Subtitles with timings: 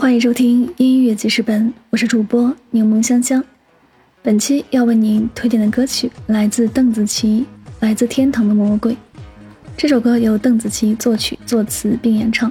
[0.00, 3.44] 欢迎收听音乐记事本，我是主播柠檬香香。
[4.22, 7.44] 本期要为您推荐的歌曲来自邓紫棋，
[7.80, 8.92] 《来自天堂的魔鬼》。
[9.76, 12.50] 这首歌由邓紫棋作曲、作词并演唱，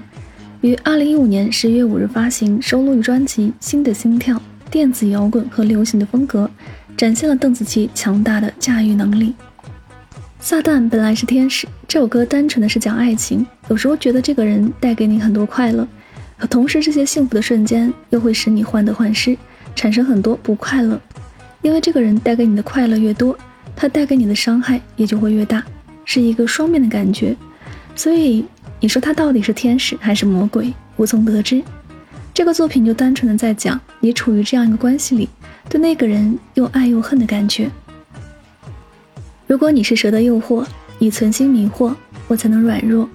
[0.62, 4.38] 于二零一五年十一月五日发行，收录于专辑《新的心跳》。
[4.70, 6.47] 电子摇滚和流行的风格，
[6.96, 9.34] 展现了邓紫棋强大的驾驭能力。
[10.40, 13.44] 撒旦本来是天使，这首歌单纯的是讲爱情。
[13.70, 15.88] 有时候觉得这个人带给你很多快乐，
[16.40, 19.38] 可同时这些幸福的瞬间又会使你患得患失，
[19.76, 21.00] 产生很多不快乐。
[21.62, 23.38] 因为这个人带给你的快乐越多，
[23.76, 25.62] 他带给你的伤害也就会越大，
[26.05, 27.36] 是一个双面的感觉。
[27.94, 28.45] 所以
[28.80, 31.62] 你说他到底是天使还是魔鬼，无从得知。
[32.34, 35.28] 这个作品就单纯的在讲你处于这样一个关系里，
[35.67, 37.70] 对那个人又爱又恨的感觉。
[39.45, 40.66] 如果你是蛇的诱惑，
[41.00, 41.94] 你存心迷惑，
[42.30, 43.06] 我才能软弱；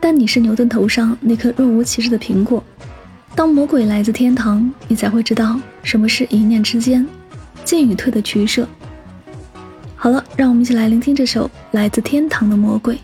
[0.00, 2.62] 但你是牛顿头上那颗若无其事的苹果。
[3.34, 7.06] 当魔鬼来自天堂，你才会知道什么是一念之间，
[7.64, 8.66] 进与退的取舍。
[9.94, 12.98] 好了，让我们一起来聆听这首来自天堂的魔鬼。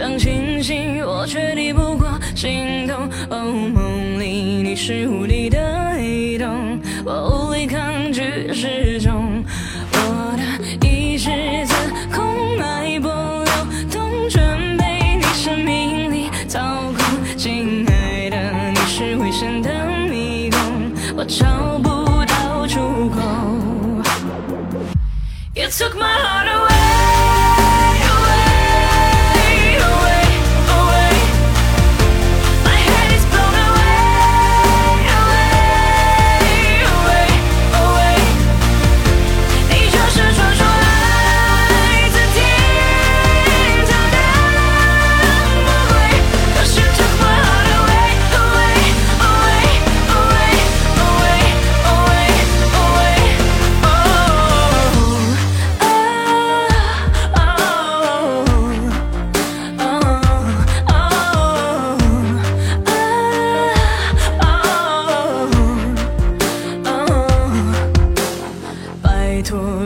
[0.00, 3.06] 想清醒，我却抵不过心动。
[3.28, 9.44] 哦，梦里你是无敌的黑洞，我无力抗拒失重。
[9.92, 11.28] 我的意识
[11.66, 11.74] 自
[12.16, 13.52] 空脉搏流
[13.92, 16.60] 动，全被你生命力操
[16.96, 17.36] 控。
[17.36, 19.70] 亲爱的，你是危险的
[20.08, 20.58] 迷宫，
[21.14, 23.20] 我找不到出口。
[25.54, 26.46] You took my heart.
[26.46, 26.79] away.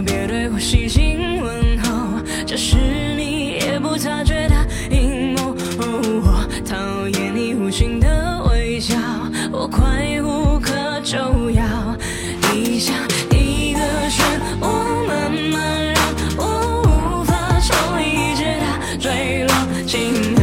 [0.04, 2.76] 别对我细心问候，这是
[3.16, 4.54] 你也不察觉的
[4.90, 5.54] 阴谋。
[5.78, 8.96] 我讨厌你无情的微笑，
[9.52, 10.72] 我快无可
[11.02, 11.16] 救
[11.52, 11.62] 药。
[12.52, 12.96] 你像
[13.30, 14.22] 一个漩
[14.60, 16.02] 涡，慢慢让
[16.36, 18.66] 我无法抽离，直到
[18.98, 20.33] 坠落。